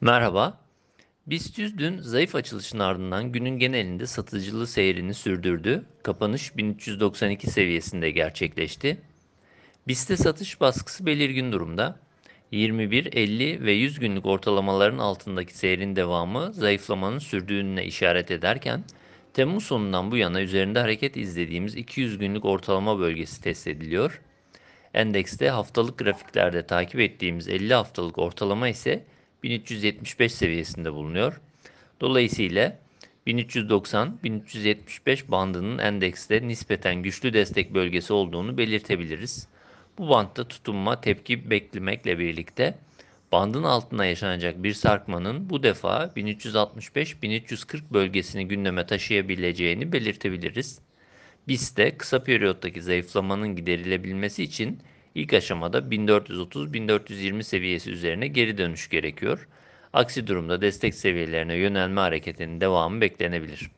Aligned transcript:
Merhaba. 0.00 0.58
BIST 1.26 1.58
100 1.58 1.78
dün 1.78 1.98
zayıf 1.98 2.34
açılışın 2.34 2.78
ardından 2.78 3.32
günün 3.32 3.58
genelinde 3.58 4.06
satıcılı 4.06 4.66
seyrini 4.66 5.14
sürdürdü. 5.14 5.86
Kapanış 6.02 6.56
1392 6.56 7.50
seviyesinde 7.50 8.10
gerçekleşti. 8.10 9.00
BIST'te 9.88 10.16
satış 10.16 10.60
baskısı 10.60 11.06
belirgin 11.06 11.52
durumda. 11.52 11.98
21, 12.50 13.14
50 13.14 13.64
ve 13.64 13.72
100 13.72 13.98
günlük 13.98 14.26
ortalamaların 14.26 14.98
altındaki 14.98 15.56
seyrin 15.56 15.96
devamı 15.96 16.52
zayıflamanın 16.52 17.18
sürdüğüne 17.18 17.84
işaret 17.84 18.30
ederken 18.30 18.84
Temmuz 19.34 19.64
sonundan 19.64 20.10
bu 20.10 20.16
yana 20.16 20.40
üzerinde 20.40 20.78
hareket 20.78 21.16
izlediğimiz 21.16 21.74
200 21.74 22.18
günlük 22.18 22.44
ortalama 22.44 22.98
bölgesi 22.98 23.42
test 23.42 23.66
ediliyor. 23.66 24.20
Endekste 24.94 25.50
haftalık 25.50 25.98
grafiklerde 25.98 26.66
takip 26.66 27.00
ettiğimiz 27.00 27.48
50 27.48 27.74
haftalık 27.74 28.18
ortalama 28.18 28.68
ise 28.68 29.04
1375 29.46 30.32
seviyesinde 30.32 30.92
bulunuyor. 30.92 31.40
Dolayısıyla 32.00 32.78
1390-1375 33.26 35.30
bandının 35.30 35.78
endekste 35.78 36.48
nispeten 36.48 37.02
güçlü 37.02 37.32
destek 37.32 37.74
bölgesi 37.74 38.12
olduğunu 38.12 38.58
belirtebiliriz. 38.58 39.48
Bu 39.98 40.08
bantta 40.08 40.48
tutunma 40.48 41.00
tepki 41.00 41.50
beklemekle 41.50 42.18
birlikte 42.18 42.78
bandın 43.32 43.62
altına 43.62 44.06
yaşanacak 44.06 44.62
bir 44.62 44.72
sarkmanın 44.72 45.50
bu 45.50 45.62
defa 45.62 46.12
1365-1340 46.16 47.80
bölgesini 47.90 48.48
gündeme 48.48 48.86
taşıyabileceğini 48.86 49.92
belirtebiliriz. 49.92 50.78
Biz 51.48 51.76
de 51.76 51.96
kısa 51.96 52.24
periyottaki 52.24 52.82
zayıflamanın 52.82 53.56
giderilebilmesi 53.56 54.42
için 54.42 54.78
ilk 55.16 55.32
aşamada 55.32 55.78
1430-1420 55.78 57.42
seviyesi 57.42 57.90
üzerine 57.90 58.26
geri 58.28 58.58
dönüş 58.58 58.88
gerekiyor. 58.88 59.48
Aksi 59.92 60.26
durumda 60.26 60.60
destek 60.60 60.94
seviyelerine 60.94 61.54
yönelme 61.54 62.00
hareketinin 62.00 62.60
devamı 62.60 63.00
beklenebilir. 63.00 63.70